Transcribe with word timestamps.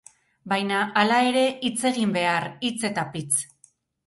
Baina, 0.53 0.79
hala 1.01 1.19
ere, 1.33 1.43
hitz 1.69 1.79
egin 1.91 2.17
behar, 2.17 2.49
hitz 2.71 2.77
eta 2.91 3.05
pitz. 3.15 3.45